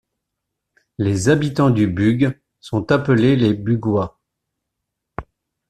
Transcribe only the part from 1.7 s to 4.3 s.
Bugue sont appelés les Buguois.